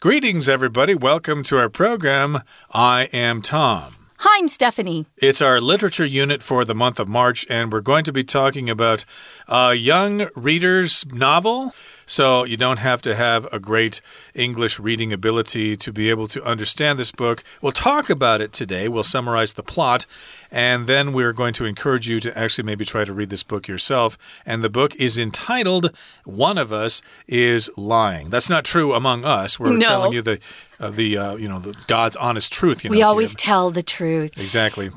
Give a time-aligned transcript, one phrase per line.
[0.00, 0.94] Greetings, everybody.
[0.94, 2.42] Welcome to our program.
[2.70, 3.96] I am Tom.
[4.18, 5.06] Hi, I'm Stephanie.
[5.16, 8.70] It's our literature unit for the month of March, and we're going to be talking
[8.70, 9.04] about
[9.48, 11.74] a young reader's novel.
[12.08, 14.00] So you don't have to have a great
[14.34, 17.44] English reading ability to be able to understand this book.
[17.60, 18.88] We'll talk about it today.
[18.88, 20.06] We'll summarize the plot,
[20.50, 23.68] and then we're going to encourage you to actually maybe try to read this book
[23.68, 24.16] yourself.
[24.46, 25.94] And the book is entitled
[26.24, 28.30] One of Us is Lying.
[28.30, 29.60] That's not true among us.
[29.60, 29.86] We're no.
[29.86, 30.40] telling you the
[30.80, 32.84] uh, the uh, you know the God's honest truth.
[32.84, 34.38] You know, we always tell the truth.
[34.38, 34.90] Exactly.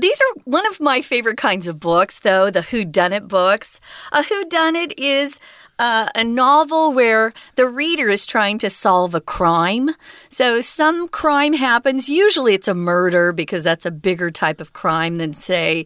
[0.00, 3.80] These are one of my favorite kinds of books, though, the Who Done It books.
[4.12, 5.40] A Who Done It is
[5.80, 9.90] uh, a novel where the reader is trying to solve a crime.
[10.28, 12.08] So, some crime happens.
[12.08, 15.84] Usually, it's a murder because that's a bigger type of crime than, say,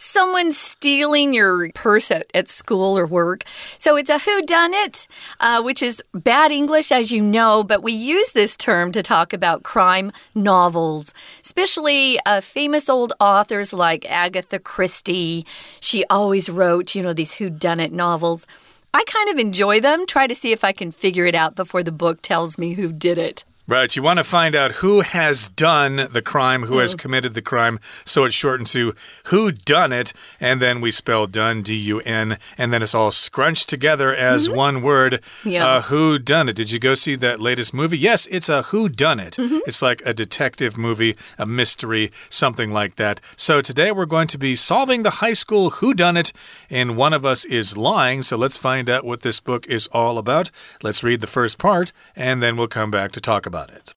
[0.00, 3.44] someone stealing your purse at, at school or work.
[3.78, 5.06] So it's a whodunit,
[5.38, 9.32] uh, which is bad English, as you know, but we use this term to talk
[9.32, 11.12] about crime novels,
[11.44, 15.44] especially uh, famous old authors like Agatha Christie.
[15.80, 18.46] She always wrote, you know, these whodunit novels.
[18.92, 20.06] I kind of enjoy them.
[20.06, 22.92] Try to see if I can figure it out before the book tells me who
[22.92, 23.44] did it.
[23.70, 23.94] Right.
[23.94, 26.80] You want to find out who has done the crime, who mm.
[26.80, 27.78] has committed the crime.
[28.04, 30.12] So it's shortened to who done it.
[30.40, 32.38] And then we spell done, D U N.
[32.58, 34.58] And then it's all scrunched together as mm -hmm.
[34.58, 35.22] one word.
[35.44, 35.66] Yeah.
[35.66, 36.56] Uh, who done it?
[36.56, 37.96] Did you go see that latest movie?
[37.96, 39.38] Yes, it's a who done it.
[39.38, 39.60] Mm -hmm.
[39.66, 43.20] It's like a detective movie, a mystery, something like that.
[43.36, 46.32] So today we're going to be solving the high school who done it.
[46.70, 48.24] And one of us is lying.
[48.24, 50.50] So let's find out what this book is all about.
[50.82, 53.94] Let's read the first part and then we'll come back to talk about about it.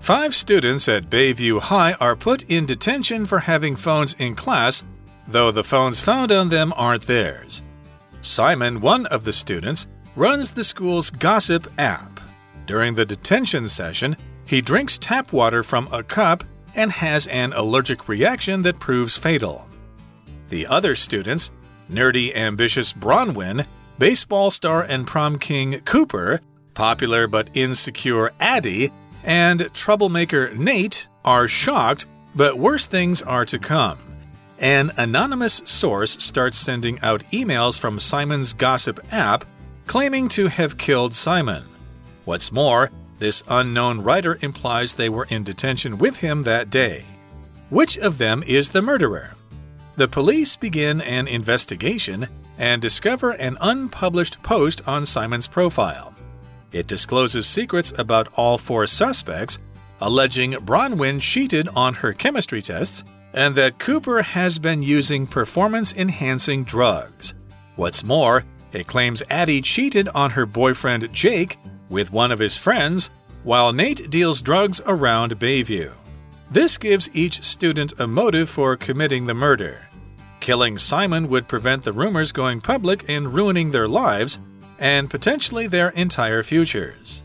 [0.00, 4.84] Five students at Bayview High are put in detention for having phones in class,
[5.26, 7.64] though the phones found on them aren't theirs.
[8.20, 12.20] Simon, one of the students, runs the school's gossip app.
[12.66, 16.44] During the detention session, he drinks tap water from a cup
[16.76, 19.68] and has an allergic reaction that proves fatal.
[20.48, 21.50] The other students
[21.90, 23.66] nerdy, ambitious Bronwyn,
[23.98, 26.40] baseball star and prom king Cooper,
[26.74, 28.92] popular but insecure Addie,
[29.24, 33.98] and troublemaker Nate are shocked, but worse things are to come.
[34.58, 39.44] An anonymous source starts sending out emails from Simon's gossip app
[39.86, 41.64] claiming to have killed Simon.
[42.24, 47.04] What's more, this unknown writer implies they were in detention with him that day.
[47.70, 49.34] Which of them is the murderer?
[49.96, 56.14] The police begin an investigation and discover an unpublished post on Simon's profile.
[56.70, 59.58] It discloses secrets about all four suspects,
[60.02, 66.64] alleging Bronwyn cheated on her chemistry tests and that Cooper has been using performance enhancing
[66.64, 67.32] drugs.
[67.76, 71.58] What's more, it claims Addie cheated on her boyfriend Jake
[71.88, 73.10] with one of his friends,
[73.44, 75.92] while Nate deals drugs around Bayview.
[76.50, 79.88] This gives each student a motive for committing the murder.
[80.40, 84.38] Killing Simon would prevent the rumors going public and ruining their lives
[84.78, 87.24] and potentially their entire futures.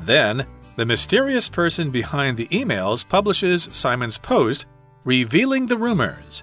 [0.00, 4.66] Then, the mysterious person behind the emails publishes Simon's post
[5.04, 6.42] revealing the rumors.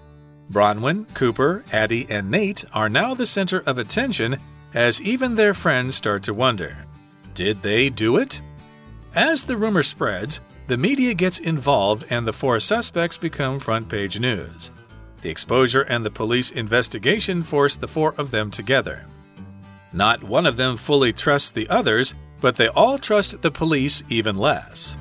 [0.51, 4.37] Bronwyn, Cooper, Addie, and Nate are now the center of attention
[4.73, 6.85] as even their friends start to wonder
[7.33, 8.41] did they do it?
[9.15, 14.21] As the rumor spreads, the media gets involved and the four suspects become front page
[14.21, 14.71] news.
[15.21, 19.05] The exposure and the police investigation force the four of them together.
[19.91, 24.37] Not one of them fully trusts the others, but they all trust the police even
[24.37, 24.95] less.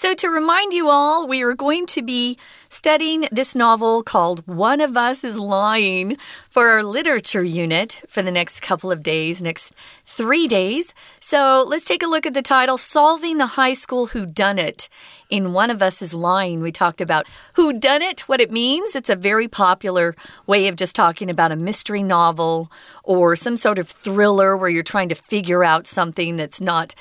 [0.00, 2.38] So, to remind you all, we are going to be
[2.70, 6.16] studying this novel called One of Us is Lying
[6.48, 9.74] for our literature unit for the next couple of days, next
[10.06, 10.94] three days.
[11.20, 14.88] So, let's take a look at the title Solving the High School Who Done It.
[15.28, 18.96] In One of Us is Lying, we talked about who done it, what it means.
[18.96, 20.16] It's a very popular
[20.46, 22.72] way of just talking about a mystery novel
[23.04, 26.94] or some sort of thriller where you're trying to figure out something that's not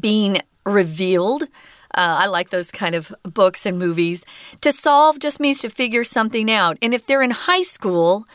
[0.00, 1.46] being revealed.
[1.94, 4.24] Uh, I like those kind of books and movies.
[4.60, 6.78] To solve just means to figure something out.
[6.82, 8.26] And if they're in high school,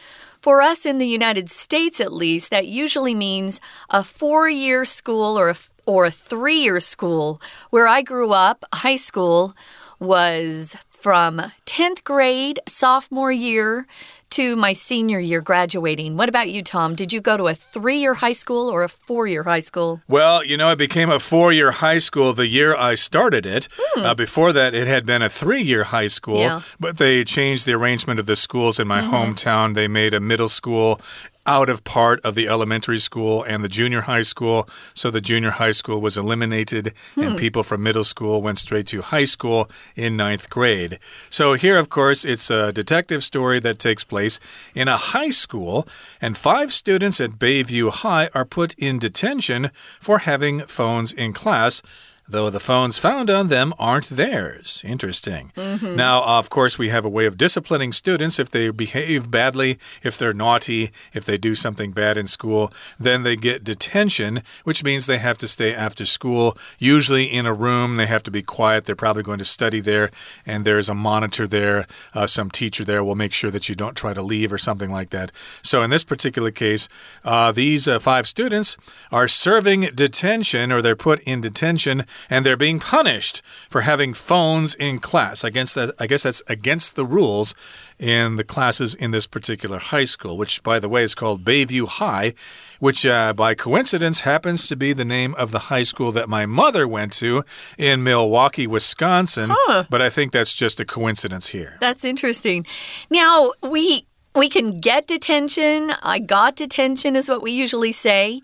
[0.45, 3.59] for us in the United States at least, that usually means
[3.89, 5.55] a four year school or a,
[5.87, 7.41] or a three year school.
[7.71, 9.55] Where I grew up, high school
[9.99, 13.87] was from 10th grade, sophomore year,
[14.31, 16.17] to my senior year graduating.
[16.17, 16.95] What about you, Tom?
[16.95, 20.01] Did you go to a three year high school or a four year high school?
[20.07, 23.67] Well, you know, it became a four year high school the year I started it.
[23.77, 24.05] Hmm.
[24.05, 26.61] Uh, before that, it had been a three year high school, Yeah.
[26.79, 29.13] but they changed the arrangement of the schools in my Mm-hmm.
[29.13, 29.73] hometown.
[29.75, 30.99] They made a middle school
[31.47, 34.67] out of part of the elementary school and the junior high school.
[34.93, 37.21] So the junior high school was eliminated, Hmm.
[37.21, 40.99] and people from middle school went straight to high school in ninth grade.
[41.29, 44.39] So here, of course, it's a detective story that takes place
[44.73, 45.87] in a high school,
[46.21, 49.69] and five students at Bayview High are put in detention
[49.99, 51.81] for having phones in class
[52.27, 54.81] though the phones found on them aren't theirs.
[54.83, 55.51] Interesting.
[55.95, 60.17] Now, of course, we have a way of disciplining students if they behave badly, if
[60.17, 65.05] they're naughty, if they do something bad in school, then they get detention, which means
[65.05, 67.95] they have to stay after school, usually in a room.
[67.95, 68.85] They have to be quiet.
[68.85, 70.09] They're probably going to study there,
[70.45, 71.85] and there's a monitor there.
[72.13, 74.91] Uh, some teacher there will make sure that you don't try to leave or something
[74.91, 75.31] like that.
[75.61, 76.89] So, in this particular case,
[77.23, 78.77] uh, these uh, five students
[79.11, 84.75] are serving detention or they're put in detention and they're being punished for having phones
[84.75, 85.43] in class.
[85.43, 87.55] I guess that I guess that's against the rules
[87.97, 91.87] in the classes in this particular high school, which by the way is called Bayview
[91.87, 92.33] High,
[92.79, 96.45] which uh, by coincidence happens to be the name of the high school that my
[96.45, 97.43] mother went to
[97.77, 99.51] in Milwaukee, Wisconsin.
[99.89, 101.77] But I think that's just a coincidence here.
[101.79, 102.65] That's interesting.
[103.09, 105.93] Now, we we can get detention.
[106.03, 108.41] I got detention is what we usually say.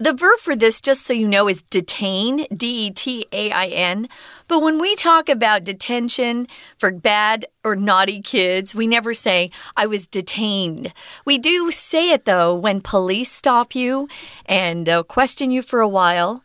[0.00, 3.66] The verb for this, just so you know, is detain, D E T A I
[3.66, 4.08] N.
[4.46, 6.46] But when we talk about detention
[6.78, 10.94] for bad or naughty kids, we never say, I was detained.
[11.24, 14.08] We do say it, though, when police stop you
[14.46, 16.44] and uh, question you for a while.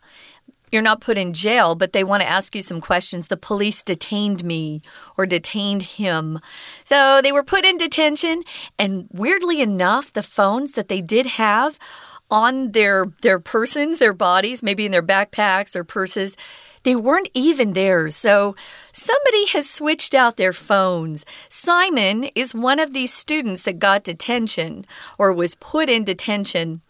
[0.72, 3.28] You're not put in jail, but they want to ask you some questions.
[3.28, 4.82] The police detained me
[5.16, 6.40] or detained him.
[6.82, 8.42] So they were put in detention,
[8.76, 11.78] and weirdly enough, the phones that they did have
[12.30, 16.36] on their their persons, their bodies, maybe in their backpacks or purses,
[16.84, 18.14] they weren't even theirs.
[18.14, 18.54] So
[18.92, 21.24] somebody has switched out their phones.
[21.48, 24.86] Simon is one of these students that got detention
[25.18, 26.82] or was put in detention.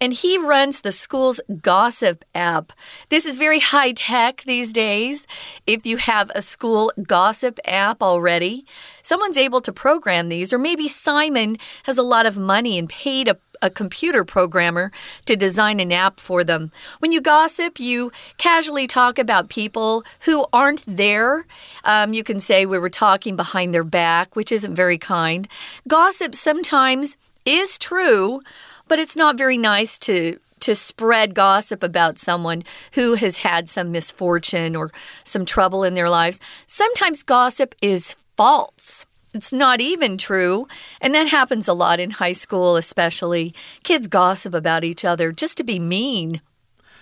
[0.00, 2.72] And he runs the school's gossip app.
[3.10, 5.26] This is very high tech these days.
[5.66, 8.64] If you have a school gossip app already,
[9.02, 13.28] someone's able to program these, or maybe Simon has a lot of money and paid
[13.28, 14.90] a a computer programmer
[15.26, 16.70] to design an app for them.
[16.98, 21.46] When you gossip, you casually talk about people who aren't there.
[21.84, 25.48] Um, you can say we were talking behind their back, which isn't very kind.
[25.86, 28.40] Gossip sometimes is true,
[28.88, 33.90] but it's not very nice to to spread gossip about someone who has had some
[33.90, 34.90] misfortune or
[35.24, 36.38] some trouble in their lives.
[36.66, 39.06] Sometimes gossip is false.
[39.32, 40.66] It's not even true.
[41.00, 43.54] And that happens a lot in high school, especially.
[43.84, 46.40] Kids gossip about each other just to be mean.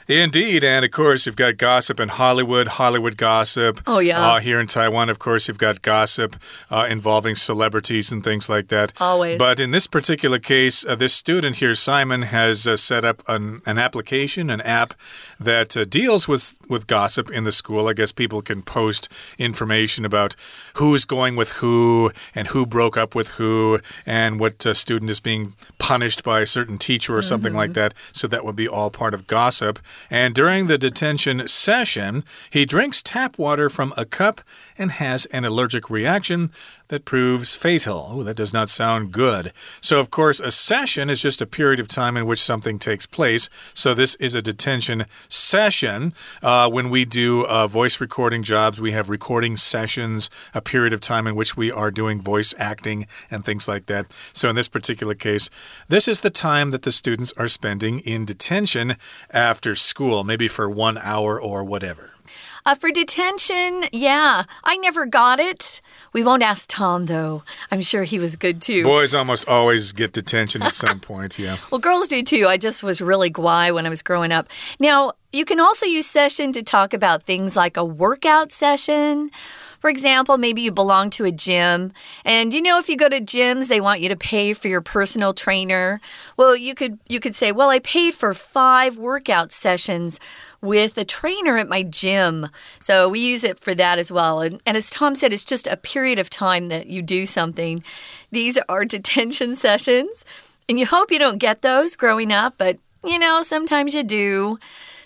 [0.09, 3.83] Indeed, and of course, you've got gossip in Hollywood, Hollywood gossip.
[3.87, 4.27] Oh, yeah.
[4.27, 6.37] Uh, here in Taiwan, of course, you've got gossip
[6.71, 8.95] uh, involving celebrities and things like that.
[9.03, 9.39] Always.
[9.39, 13.61] But in this particular case, uh, this student here, Simon, has uh, set up an,
[13.67, 14.95] an application, an app
[15.39, 17.87] that uh, deals with, with gossip in the school.
[17.87, 20.35] I guess people can post information about
[20.77, 25.21] who's going with who and who broke up with who and what uh, student is
[25.21, 27.93] being punished by a certain teacher or something like that.
[28.13, 29.79] So that would be all part of gossip.
[30.11, 34.41] And during the detention session, he drinks tap water from a cup
[34.77, 36.51] and has an allergic reaction
[36.89, 38.09] that proves fatal.
[38.11, 39.53] Oh, that does not sound good.
[39.81, 43.07] So, of course, a session is just a period of time in which something takes
[43.07, 43.49] place.
[43.75, 46.15] So, this is a detention session.
[46.43, 51.01] Uh, when we do uh, voice recording jobs, we have recording sessions, a period of
[51.01, 54.07] time in which we are doing voice acting and things like that.
[54.33, 55.51] So, in this particular case,
[55.89, 58.97] this is the time that the students are spending in detention
[59.31, 62.11] after school, maybe for one hour or whatever.
[62.67, 65.81] Uh, for detention, yeah, I never got it.
[66.13, 67.43] We won't ask Tom, though.
[67.71, 68.85] I'm sure he was good too.
[68.85, 71.57] Boys almost always get detention at some point, yeah.
[71.71, 72.47] Well, girls do too.
[72.47, 74.49] I just was really guai when I was growing up.
[74.79, 79.31] Now, you can also use session to talk about things like a workout session.
[79.79, 81.93] For example, maybe you belong to a gym,
[82.25, 84.81] and you know if you go to gyms, they want you to pay for your
[84.81, 86.01] personal trainer.
[86.37, 90.19] Well, you could you could say, "Well, I paid for 5 workout sessions
[90.61, 92.49] with a trainer at my gym."
[92.81, 94.41] So, we use it for that as well.
[94.41, 97.85] And, and as Tom said, it's just a period of time that you do something.
[98.33, 100.25] These are detention sessions,
[100.69, 104.59] and you hope you don't get those growing up, but you know, sometimes you do.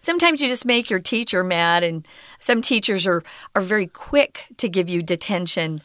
[0.03, 2.07] Sometimes you just make your teacher mad, and
[2.41, 3.23] some teachers are,
[3.55, 5.81] are very quick to give you detention.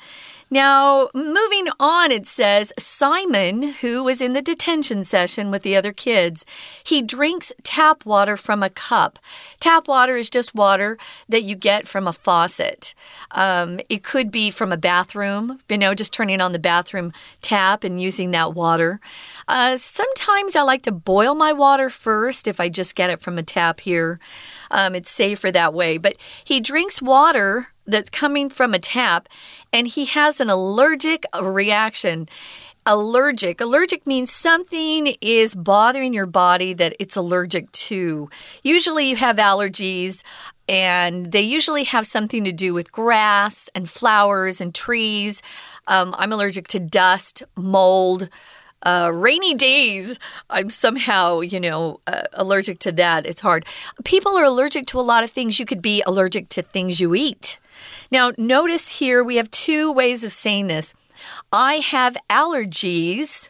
[0.50, 5.92] Now, moving on, it says Simon, who was in the detention session with the other
[5.92, 6.46] kids,
[6.82, 9.20] he drinks tap water from a cup.
[9.60, 12.96] Tap water is just water that you get from a faucet.
[13.32, 17.12] Um, it could be from a bathroom, you know, just turning on the bathroom
[17.42, 19.01] tap and using that water.
[19.50, 23.38] Uh, sometimes I like to boil my water first if I just get it from
[23.38, 24.18] a tap here.
[24.72, 25.98] Um, it's safer that way.
[25.98, 29.27] But he drinks water that's coming from a tap
[29.74, 32.27] and he has an allergic reaction
[32.88, 33.60] allergic.
[33.60, 38.29] Allergic means something is bothering your body that it's allergic to.
[38.63, 40.24] Usually, you have allergies,
[40.70, 45.44] and they usually have something to do with grass and flowers and trees.
[45.88, 48.29] Um, I'm allergic to dust, mold.
[48.84, 50.20] Uh, rainy days,
[50.51, 53.25] I'm somehow, you know, uh, allergic to that.
[53.25, 53.65] It's hard.
[54.06, 55.60] People are allergic to a lot of things.
[55.60, 57.60] You could be allergic to things you eat.
[58.12, 60.93] Now, notice here we have two ways of saying this
[61.51, 63.50] I have allergies,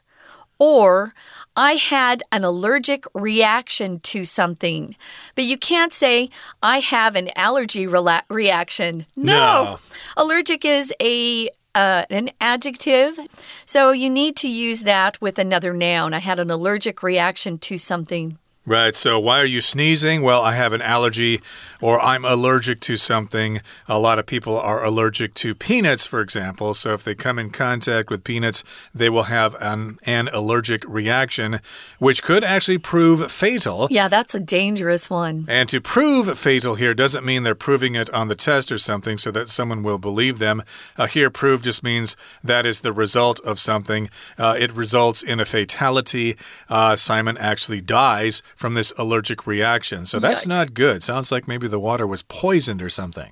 [0.60, 1.14] or
[1.56, 4.96] I had an allergic reaction to something.
[5.36, 6.30] But you can't say,
[6.62, 9.06] I have an allergy reaction.
[9.16, 9.34] No.
[9.34, 9.80] no.
[10.16, 13.20] Allergic is a uh, an adjective.
[13.66, 16.14] So you need to use that with another noun.
[16.14, 18.40] I had an allergic reaction to something.
[18.68, 18.98] Right.
[18.98, 20.24] So, why are you sneezing?
[20.24, 21.40] Well, I have an allergy
[21.80, 23.62] or I'm allergic to something.
[23.88, 26.74] A lot of people are allergic to peanuts, for example.
[26.74, 31.62] So, if they come in contact with peanuts, they will have an, an allergic reaction,
[32.00, 33.88] which could actually prove fatal.
[33.90, 35.46] Yeah, that's a dangerous one.
[35.48, 39.18] And to prove fatal here doesn't mean they're proving it on the test or something
[39.18, 40.62] so that someone will believe them.
[40.98, 44.10] Uh, here, prove just means that is the result of something.
[44.38, 46.36] Uh, it results in a fatality.
[46.68, 50.06] Uh, Simon actually dies from this allergic reaction.
[50.06, 50.56] So that's yeah.
[50.56, 51.04] not good.
[51.04, 53.32] Sounds like maybe the water was poisoned or something.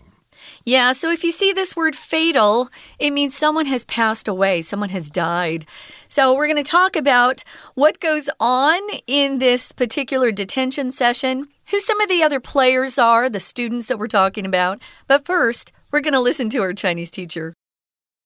[0.64, 4.90] Yeah, so if you see this word fatal, it means someone has passed away, someone
[4.90, 5.66] has died.
[6.08, 11.80] So we're going to talk about what goes on in this particular detention session, who
[11.80, 14.82] some of the other players are, the students that we're talking about.
[15.08, 17.54] But first, we're going to listen to our Chinese teacher.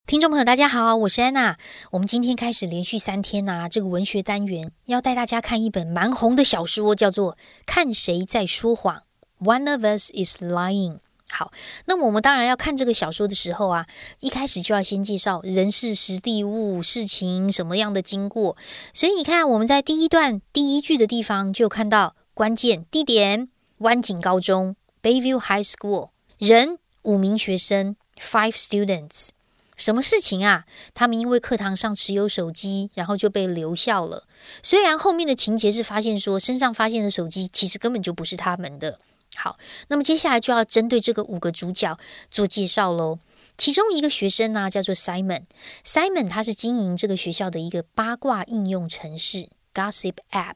[0.09, 1.55] 听众朋友，大家好，我是安娜。
[1.91, 7.33] 我们今天开始连续三天呐，这个文学单元要带大家看一本蛮红的小说，叫做
[7.67, 9.03] 《看谁在说谎》
[9.45, 10.97] （One of Us is Lying）。
[11.29, 11.51] 好，
[11.85, 13.85] 那么我们当然要看这个小说的时候啊，
[14.19, 18.57] 一开始就要先介绍人事、实地、物、事情什么样的经过。
[18.95, 23.47] 所以你看，我们在第一段第一句的地方就看到关键地点：
[23.77, 26.09] 湾景高中 （Bayview High School）。
[26.39, 29.27] 人五名学生 （Five students）。
[29.79, 30.65] 什么事情啊？
[30.93, 34.25] 他们因为课堂上持有手机，然后就被留校了。
[34.61, 38.99] 虽然后面的情节是发现说身上发现的手机其实根本就不是他们的。
[39.35, 39.57] 好，
[39.87, 41.97] 那么接下来就要针对这个五个主角
[42.29, 43.19] 做介绍喽。
[43.57, 50.55] 其中一个学生呢叫做 Simon，Simon 他是经营这个学校的一个八卦应用程式 Gossip App，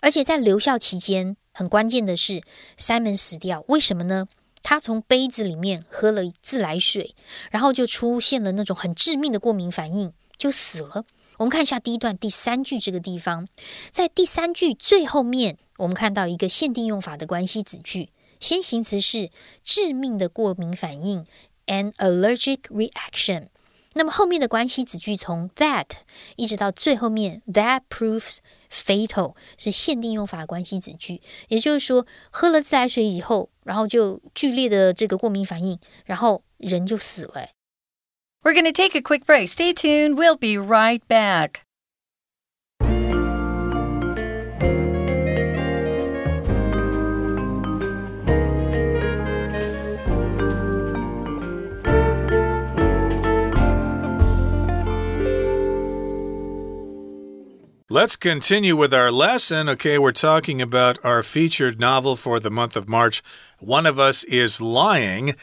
[0.00, 2.42] 而且在留校期间，很关键的是
[2.78, 4.28] Simon 死掉，为什么呢？
[4.70, 7.12] 他从杯子里面喝了自来水，
[7.50, 11.04] 然后就出现了那种很致命的过敏反应，就死了。
[11.38, 13.48] 我们看一下第一段第三句这个地方，
[13.90, 19.30] 在第三句最后面，我们看到一个限定用法的关系子句，先行词是
[19.64, 21.26] 致命的过敏反应
[21.66, 23.48] ，an allergic reaction。
[23.94, 25.86] 那么后面的关系子句从 that
[26.36, 28.36] 一直到最后面，that proves
[28.70, 37.48] fatal 是限定用法关系子句，也就是说，喝了自来水以后，然后就剧烈的这个过敏反应，然后人就死了。
[38.42, 39.48] We're going to take a quick break.
[39.48, 40.14] Stay tuned.
[40.14, 41.62] We'll be right back.
[57.92, 59.68] Let's continue with our lesson.
[59.68, 63.20] Okay, we're talking about our featured novel for the month of March.
[63.58, 65.34] One of Us is Lying.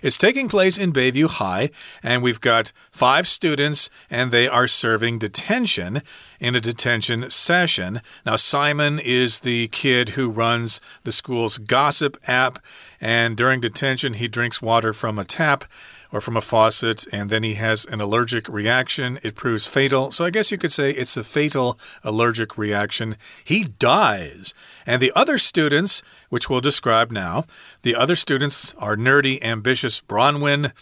[0.00, 1.70] It's taking place in Bayview High,
[2.02, 6.02] and we've got five students, and they are serving detention
[6.40, 8.00] in a detention session.
[8.26, 12.58] Now, Simon is the kid who runs the school's gossip app,
[13.00, 15.66] and during detention, he drinks water from a tap
[16.12, 19.18] or from a faucet, and then he has an allergic reaction.
[19.22, 20.10] It proves fatal.
[20.10, 23.16] So I guess you could say it's a fatal allergic reaction.
[23.42, 24.54] He dies.
[24.86, 27.46] And the other students, which we'll describe now,
[27.80, 30.72] the other students are nerdy, ambitious Bronwyn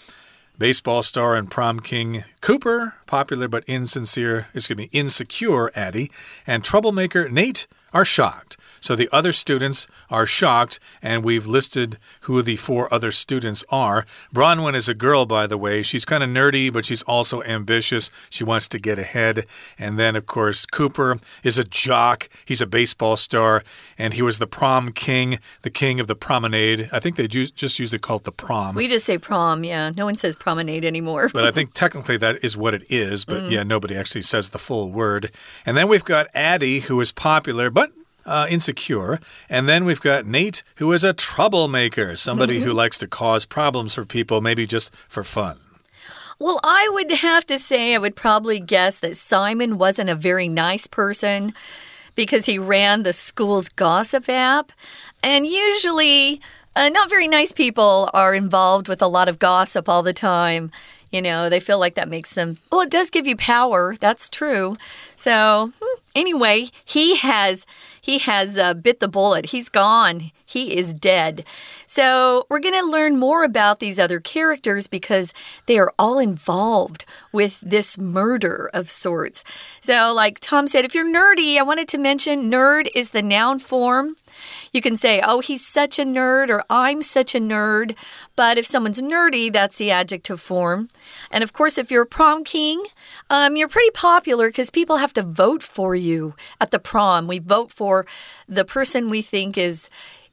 [0.61, 6.11] baseball star and prom king Cooper, popular but insincere, excuse me, insecure Addie,
[6.47, 8.59] and troublemaker Nate are shocked.
[8.81, 14.07] So the other students are shocked, and we've listed who the four other students are.
[14.35, 15.83] Bronwyn is a girl, by the way.
[15.83, 18.11] She's kind of nerdy, but she's also ambitious.
[18.31, 19.47] She wants to get ahead.
[19.79, 22.29] And then, of course, Cooper is a jock.
[22.45, 23.63] He's a baseball star,
[23.99, 26.89] and he was the prom king, the king of the promenade.
[26.93, 28.75] I think they just usually call it the prom.
[28.75, 29.91] We just say prom, yeah.
[29.97, 31.29] No one says promenade anymore.
[31.33, 33.51] but I think technically that is what it is, but mm.
[33.51, 35.31] yeah, nobody actually says the full word.
[35.67, 37.93] And then we've got Addie, who is popular, but
[38.27, 39.21] uh, insecure.
[39.49, 43.95] And then we've got Nate, who is a troublemaker, somebody who likes to cause problems
[43.95, 45.59] for people, maybe just for fun.
[46.39, 50.49] Well, I would have to say, I would probably guess that Simon wasn't a very
[50.49, 51.53] nice person
[52.15, 54.73] because he ran the school's gossip app.
[55.23, 56.41] And usually,
[56.75, 60.71] uh, not very nice people are involved with a lot of gossip all the time.
[61.11, 63.97] You know, they feel like that makes them, well, it does give you power.
[63.99, 64.77] That's true.
[65.17, 67.67] So, hmm, anyway, he has
[68.01, 69.47] he has uh, bit the bullet.
[69.47, 70.31] He's gone.
[70.45, 71.45] He is dead.
[71.87, 75.33] So, we're going to learn more about these other characters because
[75.67, 79.45] they are all involved with this murder of sorts.
[79.81, 83.59] So, like Tom said, if you're nerdy, I wanted to mention nerd is the noun
[83.59, 84.17] form.
[84.73, 87.97] You can say, oh, he's such a nerd, or I'm such a nerd.
[88.37, 90.89] But if someone's nerdy, that's the adjective form.
[91.31, 92.83] And of course, if you're a prom king,
[93.29, 97.27] um, you're pretty popular because people have to vote for you at the prom.
[97.27, 98.07] We vote for
[98.49, 99.91] the person we think is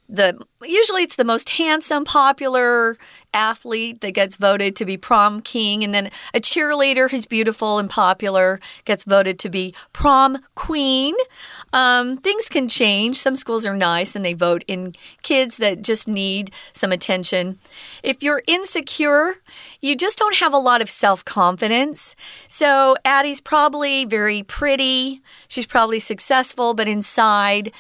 [0.10, 2.98] the usually it's the most handsome, popular
[3.34, 7.90] athlete that gets voted to be prom king, and then a cheerleader who's beautiful and
[7.90, 11.14] popular gets voted to be prom queen.
[11.74, 13.18] Um, things can change.
[13.18, 17.60] Some schools are nice and they vote in kids that just need some attention.
[18.02, 19.36] If you're insecure,
[19.82, 22.16] you just don't have a lot of self confidence.
[22.48, 25.22] So Addie's probably very pretty.
[25.48, 27.72] She's probably successful, but inside,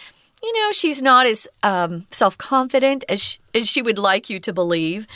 [0.44, 4.40] you know, she's not as um, self confident as she, as she would like you
[4.42, 5.08] to believe.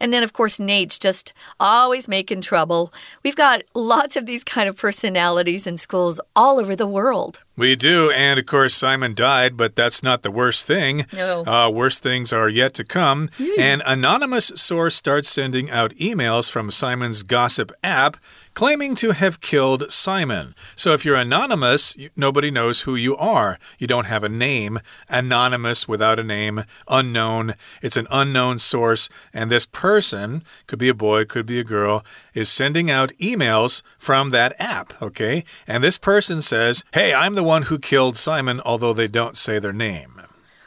[0.00, 2.92] And then, of course, Nate's just always making trouble.
[3.22, 7.42] We've got lots of these kind of personalities in schools all over the world.
[7.56, 8.10] We do.
[8.10, 11.04] And of course, Simon died, but that's not the worst thing.
[11.12, 11.44] No.
[11.44, 13.28] Uh, worse things are yet to come.
[13.38, 13.58] Mm.
[13.58, 18.16] An anonymous source starts sending out emails from Simon's gossip app
[18.54, 20.54] claiming to have killed Simon.
[20.76, 23.58] So if you're anonymous, nobody knows who you are.
[23.78, 24.80] You don't have a name.
[25.08, 27.54] Anonymous without a name, unknown.
[27.82, 32.04] It's an unknown source, and this person, could be a boy, could be a girl,
[32.34, 35.44] is sending out emails from that app, okay?
[35.66, 39.58] And this person says, Hey, I'm the one who killed Simon, although they don't say
[39.58, 40.22] their name.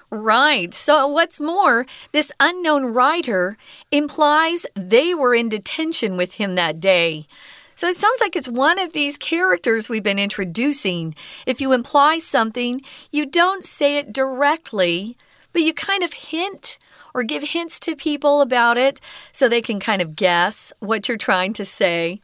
[0.09, 0.73] Right.
[0.73, 3.57] So, what's more, this unknown writer
[3.91, 7.27] implies they were in detention with him that day.
[7.75, 11.15] So it sounds like it's one of these characters we've been introducing.
[11.45, 12.81] If you imply something,
[13.11, 15.17] you don't say it directly,
[15.51, 16.77] but you kind of hint
[17.13, 18.99] or give hints to people about it
[19.31, 22.21] so they can kind of guess what you're trying to say.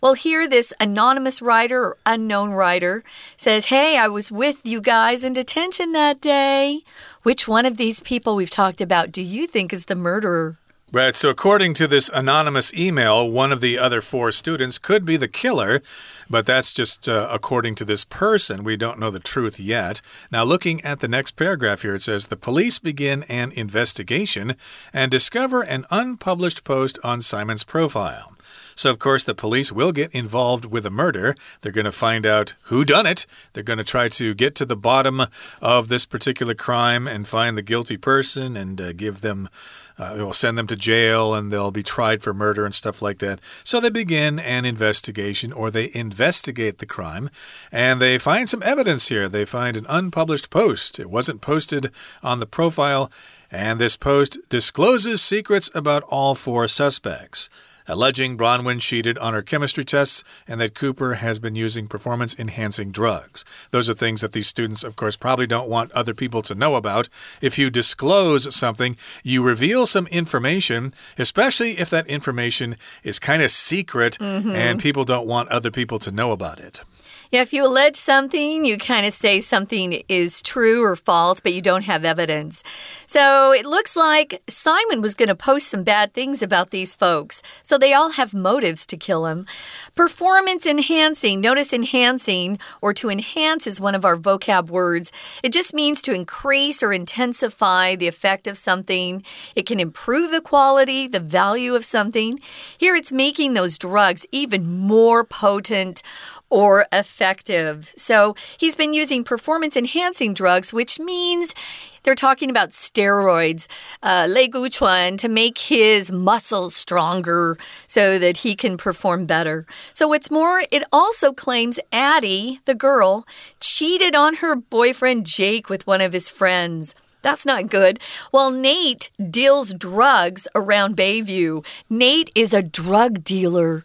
[0.00, 3.04] Well, here, this anonymous writer or unknown writer
[3.36, 6.82] says, Hey, I was with you guys in detention that day.
[7.22, 10.56] Which one of these people we've talked about do you think is the murderer?
[10.92, 15.16] Right, so according to this anonymous email, one of the other four students could be
[15.16, 15.82] the killer,
[16.28, 18.64] but that's just uh, according to this person.
[18.64, 20.02] We don't know the truth yet.
[20.32, 24.56] Now, looking at the next paragraph here, it says the police begin an investigation
[24.92, 28.32] and discover an unpublished post on Simon's profile.
[28.80, 31.34] So, of course, the police will get involved with a murder.
[31.60, 33.26] They're going to find out who done it.
[33.52, 35.26] They're going to try to get to the bottom
[35.60, 39.50] of this particular crime and find the guilty person and uh, give them
[39.98, 43.18] uh, will send them to jail and they'll be tried for murder and stuff like
[43.18, 43.38] that.
[43.64, 47.28] So they begin an investigation or they investigate the crime
[47.70, 49.28] and they find some evidence here.
[49.28, 50.98] They find an unpublished post.
[50.98, 51.90] It wasn't posted
[52.22, 53.12] on the profile,
[53.50, 57.50] and this post discloses secrets about all four suspects
[57.90, 62.90] alleging Bronwyn cheated on her chemistry tests and that Cooper has been using performance enhancing
[62.90, 63.44] drugs.
[63.70, 66.76] Those are things that these students, of course, probably don't want other people to know
[66.76, 67.08] about.
[67.40, 73.50] If you disclose something, you reveal some information, especially if that information is kind of
[73.50, 74.54] secret mm -hmm.
[74.54, 76.84] and people don't want other people to know about it.
[77.32, 81.52] Yeah, if you allege something, you kind of say something is true or false, but
[81.52, 82.64] you don't have evidence.
[83.06, 87.40] So it looks like Simon was going to post some bad things about these folks.
[87.62, 89.46] So they all have motives to kill him.
[89.94, 91.40] Performance enhancing.
[91.40, 95.12] Notice enhancing or to enhance is one of our vocab words.
[95.44, 99.22] It just means to increase or intensify the effect of something.
[99.54, 102.40] It can improve the quality, the value of something.
[102.76, 106.02] Here it's making those drugs even more potent
[106.50, 107.92] or effective.
[107.96, 111.54] So he's been using performance enhancing drugs, which means
[112.02, 113.68] they're talking about steroids,
[114.02, 114.26] uh,
[114.70, 119.66] Chuan, to make his muscles stronger so that he can perform better.
[119.92, 123.26] So, what's more, it also claims Addie, the girl,
[123.60, 126.94] cheated on her boyfriend Jake with one of his friends.
[127.22, 127.98] That's not good.
[128.32, 131.64] Well, Nate deals drugs around Bayview.
[131.88, 133.84] Nate is a drug dealer.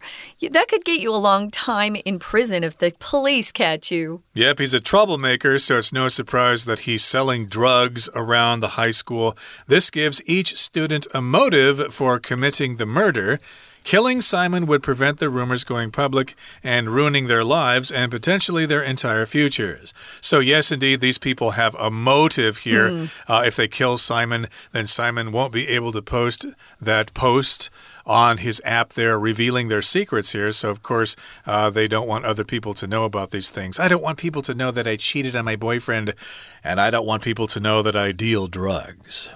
[0.50, 4.22] That could get you a long time in prison if the police catch you.
[4.34, 8.90] Yep, he's a troublemaker, so it's no surprise that he's selling drugs around the high
[8.90, 9.36] school.
[9.66, 13.38] This gives each student a motive for committing the murder.
[13.86, 18.82] Killing Simon would prevent the rumors going public and ruining their lives and potentially their
[18.82, 19.94] entire futures.
[20.20, 22.90] So, yes, indeed, these people have a motive here.
[22.90, 23.22] Mm.
[23.28, 26.46] Uh, if they kill Simon, then Simon won't be able to post
[26.80, 27.70] that post
[28.04, 30.50] on his app there revealing their secrets here.
[30.50, 31.14] So, of course,
[31.46, 33.78] uh, they don't want other people to know about these things.
[33.78, 36.12] I don't want people to know that I cheated on my boyfriend,
[36.64, 39.30] and I don't want people to know that I deal drugs.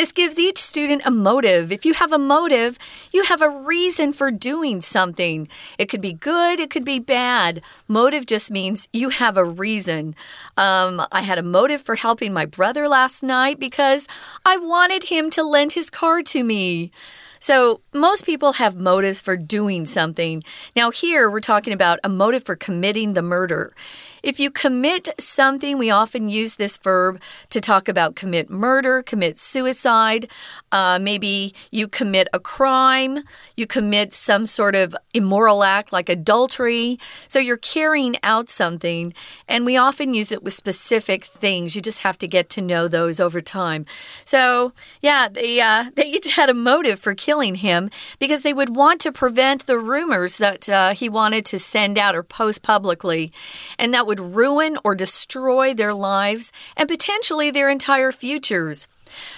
[0.00, 1.70] This gives each student a motive.
[1.70, 2.78] If you have a motive,
[3.12, 5.46] you have a reason for doing something.
[5.76, 7.60] It could be good, it could be bad.
[7.86, 10.14] Motive just means you have a reason.
[10.56, 14.08] Um, I had a motive for helping my brother last night because
[14.46, 16.92] I wanted him to lend his car to me.
[17.38, 20.42] So, most people have motives for doing something.
[20.74, 23.74] Now, here we're talking about a motive for committing the murder.
[24.22, 29.38] If you commit something, we often use this verb to talk about commit murder, commit
[29.38, 30.30] suicide.
[30.72, 33.24] Uh, maybe you commit a crime,
[33.56, 36.98] you commit some sort of immoral act like adultery.
[37.28, 39.14] So you're carrying out something,
[39.48, 41.74] and we often use it with specific things.
[41.74, 43.86] You just have to get to know those over time.
[44.24, 48.76] So, yeah, they, uh, they each had a motive for killing him because they would
[48.76, 53.32] want to prevent the rumors that uh, he wanted to send out or post publicly.
[53.78, 58.88] And that would ruin or destroy their lives and potentially their entire futures.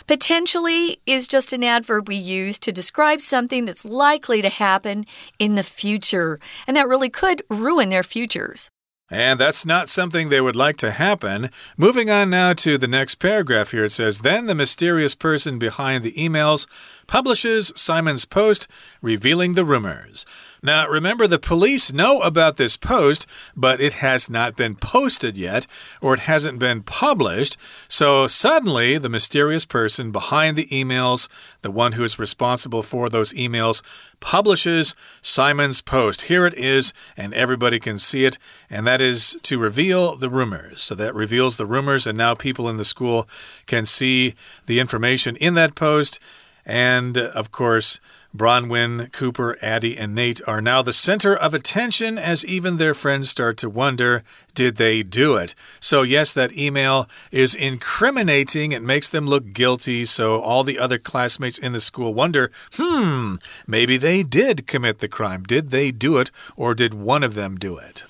[0.07, 5.05] Potentially is just an adverb we use to describe something that's likely to happen
[5.39, 8.71] in the future, and that really could ruin their futures.
[9.11, 11.51] And that's not something they would like to happen.
[11.77, 16.03] Moving on now to the next paragraph here, it says Then the mysterious person behind
[16.03, 16.67] the emails
[17.13, 18.67] publishes Simon's post
[19.03, 20.25] revealing the rumors.
[20.63, 25.67] Now, remember, the police know about this post, but it has not been posted yet,
[26.01, 27.59] or it hasn't been published.
[27.87, 31.29] So suddenly, the mysterious person behind the emails,
[31.61, 33.83] the one who is responsible for those emails,
[34.21, 36.23] publishes Simon's post.
[36.23, 38.39] Here it is, and everybody can see it,
[38.71, 40.81] and that is to reveal the rumors.
[40.81, 43.29] So that reveals the rumors, and now people in the school
[43.67, 46.19] can see the information in that post.
[46.65, 47.99] And of course,
[48.35, 53.29] Bronwyn, Cooper, Addie, and Nate are now the center of attention as even their friends
[53.29, 55.55] start to wonder did they do it?
[55.81, 58.73] So, yes, that email is incriminating.
[58.73, 60.05] It makes them look guilty.
[60.07, 65.09] So, all the other classmates in the school wonder hmm, maybe they did commit the
[65.09, 65.43] crime.
[65.43, 68.05] Did they do it, or did one of them do it?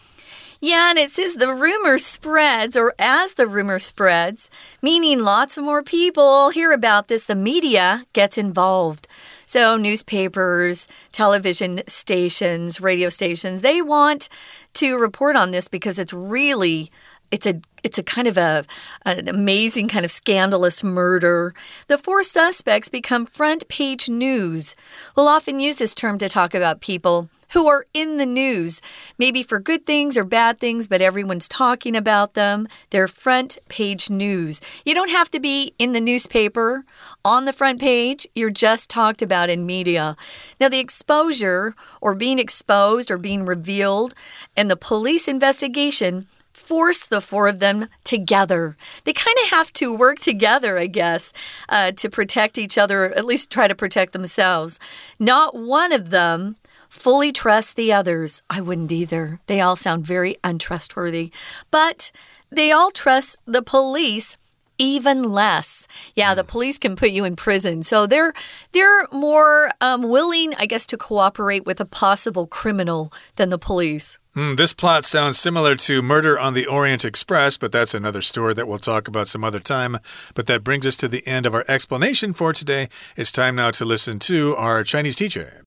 [0.65, 4.49] Yeah, and it says the rumor spreads, or as the rumor spreads,
[4.81, 9.09] meaning lots more people hear about this, the media gets involved.
[9.45, 14.29] So, newspapers, television stations, radio stations, they want
[14.75, 16.93] to report on this because it's really
[17.33, 18.65] it's a it's a kind of a
[19.05, 21.55] an amazing kind of scandalous murder.
[21.89, 24.77] The four suspects become front page news.
[25.17, 28.81] We'll often use this term to talk about people who are in the news,
[29.19, 32.67] maybe for good things or bad things, but everyone's talking about them.
[32.91, 34.61] They're front page news.
[34.85, 36.85] You don't have to be in the newspaper
[37.25, 40.17] on the front page, you're just talked about in media.
[40.61, 44.15] Now, the exposure or being exposed or being revealed
[44.57, 48.77] and the police investigation force the four of them together.
[49.05, 51.33] They kind of have to work together, I guess,
[51.69, 54.79] uh, to protect each other, at least try to protect themselves.
[55.19, 56.57] Not one of them
[56.93, 58.43] fully trust the others.
[58.51, 59.41] I wouldn't either.
[59.47, 61.33] They all sound very untrustworthy.
[61.71, 62.13] But
[62.51, 64.37] they all trust the police
[64.77, 65.89] even less.
[66.15, 67.83] Yeah, the police can put you in prison.
[67.83, 68.35] So they're
[68.73, 74.19] they're more um, willing, I guess, to cooperate with a possible criminal than the police.
[74.35, 78.55] Hmm, this plot sounds similar to Murder on the Orient Express, but that's another story
[78.55, 79.99] that we'll talk about some other time.
[80.35, 82.89] But that brings us to the end of our explanation for today.
[83.17, 85.65] It's time now to listen to our Chinese teacher.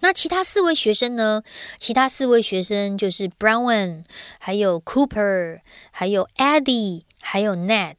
[0.00, 1.42] 那其他四位学生呢？
[1.76, 4.04] 其他四位学生就是 Brown，
[4.38, 5.58] 还有 Cooper，
[5.90, 7.96] 还有 Eddie，还有 Ned。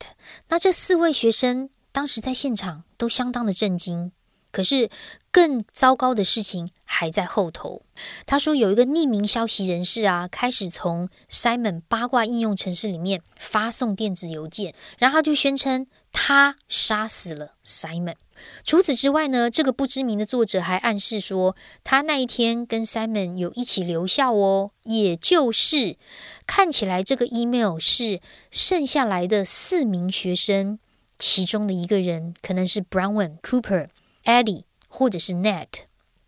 [0.47, 4.11] 那这四位学生当时在现场都相当的震惊。
[4.51, 4.89] 可是
[5.31, 7.83] 更糟糕的事情还在后头。
[8.25, 18.15] 他说有一个匿名消息人士啊，开始从 Simon 八卦应用程式里面发送电子邮件，然后就宣称他杀死了 Simon。
[18.63, 25.97] 除此之外呢，这个不知名的作者还暗示说，他那一天跟 Simon 有一起留校哦，也就是
[26.45, 28.21] 看起来这个 email 是
[28.51, 30.79] 剩下来的四名学生
[31.17, 33.87] 其中的一个人，可能是 Brown、Cooper、
[34.25, 35.67] Eddie 或者是 Nat，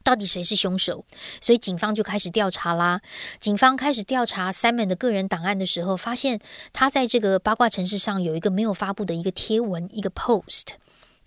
[0.04, 1.06] 到底谁是凶手？
[1.39, 3.02] 所以警方就开始调查啦。
[3.39, 6.39] 警方开始调查 Simon 的个人档案的时候，发现
[6.74, 10.74] 他在这个八卦城市上有一个没有发布的一个贴文，一个 post。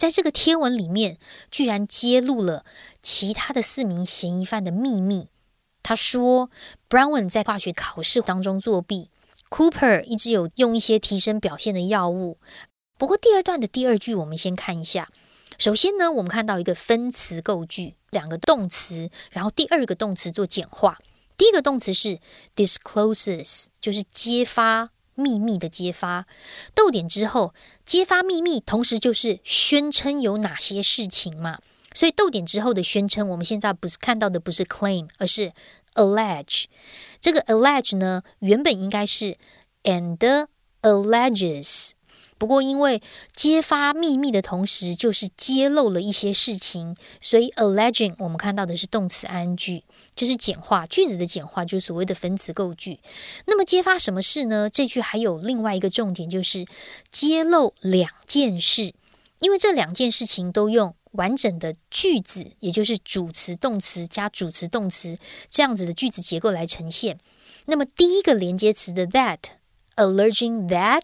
[0.04, 1.16] 在这个贴文里面，
[1.50, 2.66] 居然揭露了
[3.00, 5.28] 其他的四名嫌疑犯的秘密。
[5.82, 6.50] 他说
[6.90, 9.08] ，Brown 在化学考试当中作弊
[9.48, 12.36] ，Cooper 一直有用一些提升表现的药物。
[12.98, 15.08] 不过，第二段的第二句，我们先看一下。
[15.56, 20.98] 首先呢，我们看到一个分词构句，两个动词，然后第二个动词做简化。
[21.38, 22.20] 第一个动词是
[22.54, 24.90] discloses，就是揭发。
[25.14, 26.26] 秘密的揭发，
[26.74, 31.58] 逗点之后揭发秘密，同时就是宣称有哪些事情嘛。
[31.94, 35.52] 所以逗点之后的宣称，我们现在不是看到的不是 claim，而是
[35.94, 36.64] allege。
[37.20, 39.36] 这个 allege 呢，原本应该是
[39.84, 40.46] and
[40.82, 41.92] alleges。
[42.44, 43.00] 不过，因为
[43.32, 49.82] 揭发秘密的同时，就是揭露了一些事情，所以 alleging 我们看到的是动词 ing，
[50.14, 53.00] 这是简化句子的简化，就是所谓的分词构句。
[53.46, 54.68] 那么揭发什么事呢？
[54.68, 56.66] 这句还有另外一个重点，就是
[57.10, 58.92] 揭露两件事，
[59.40, 65.16] 因为这两件事情都用完整的句子，也就是主词、动词加主词、动词
[65.48, 67.18] 这样子的句子结构来呈现。
[67.64, 71.00] 那么第一个连接词的 that，alleging that。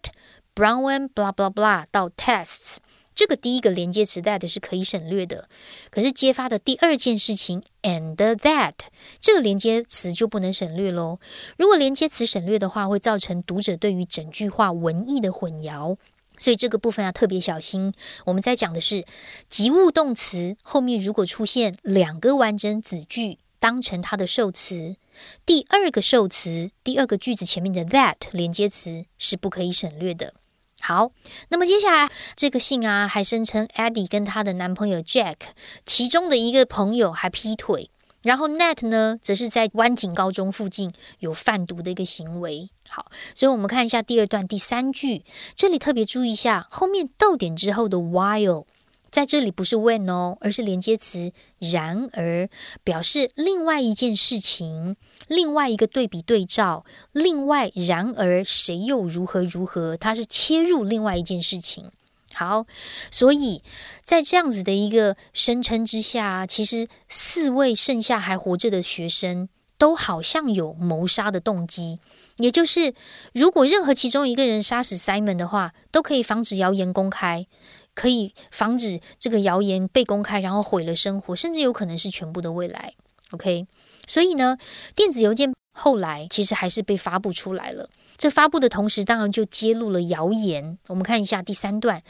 [0.54, 2.76] Brown blah blah blah 到 tests，
[3.14, 5.48] 这个第一个连接词 that 是可以省略的。
[5.90, 8.72] 可是揭发的第二件事情 and that
[9.18, 11.18] 这个连接词就不能省略喽。
[11.56, 15.96] 如果连接词省略的话，会造成读者对于整句话文意的混淆，
[16.38, 17.92] 所以这个部分要特别小心。
[18.26, 19.04] 我们在讲的是
[19.48, 24.96] 及物动词后面如果出现两个完整子句，当成它的受词，
[25.44, 30.34] 第二个受词第二个句子前面的 that 连接词是不可以省略的。
[30.80, 31.12] 好，
[31.50, 35.36] 那么接下来这个信啊，还声称 Eddie 跟她的男朋友 Jack
[35.84, 37.90] 其中的一个朋友还劈腿，
[38.22, 42.70] 然后 Nat 呢，则是在湾景高中附近有贩毒的一个行为。
[42.88, 48.64] 好，所以我们看一下第二段第三句，这里特别注意一下后面逗点之后的 while。
[49.10, 52.48] 在这里不是 when 哦，而是连接词然而，
[52.84, 54.96] 表示另外一件事情，
[55.30, 61.92] 另外一个对比对照，另外然而谁又如何如何，它是切入另外一件事情。
[62.34, 62.66] 好，
[63.12, 63.62] 所以
[64.04, 72.00] 在这样子的一个声称之下，其实四位剩下还活着的学生都好像有谋杀的动机，
[72.38, 72.92] 也就是
[73.32, 77.46] 如果任何其中一个人杀死 Simon 的话，都可以防止谣言公开。
[77.92, 82.94] 可以防止这个谣言被公开，然后毁了生活，甚至有可能是全部的未来。
[83.32, 83.66] OK，
[84.10, 84.58] 所以呢，
[84.96, 87.88] 电子邮件后来其实还是被发布出来了。
[88.16, 90.76] 这发布的同时，当然就揭露了谣言。
[90.88, 92.02] 我们看一下第三段。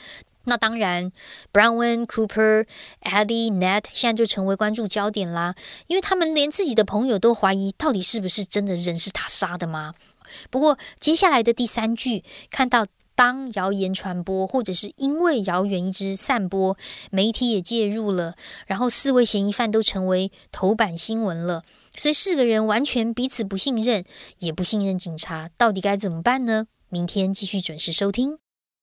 [0.45, 1.13] 那当然
[1.53, 2.65] ，Brown、Wen、Cooper、
[3.03, 5.55] Eddie、Nat 现在就成为关注焦点啦，
[5.89, 9.93] 因为他们连自己的朋友都怀疑，到底是不是真的人是他杀的吗？
[10.49, 12.87] 不过接下来的第三句看到。
[13.17, 16.75] 当谣言传播，或者是因为谣言一直散播，
[17.11, 18.35] 媒体也介入了，
[18.67, 21.63] 然后四位嫌疑犯都成为头版新闻了，
[21.96, 24.04] 所以四个人完全彼此不信任，
[24.40, 26.68] 也不信任警察，到底该怎么办呢？
[26.90, 28.38] 明天继续准时收听。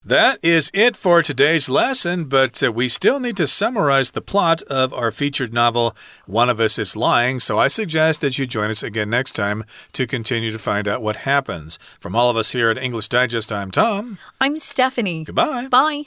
[0.05, 4.61] That is it for today's lesson, but uh, we still need to summarize the plot
[4.69, 5.93] of our featured novel,
[6.27, 9.63] One of Us is Lying, so I suggest that you join us again next time
[9.93, 11.79] to continue to find out what happens.
[12.01, 14.19] From all of us here at English Digest, I'm Tom.
[14.41, 15.23] I'm Stephanie.
[15.23, 15.69] Goodbye.
[15.69, 16.07] Bye.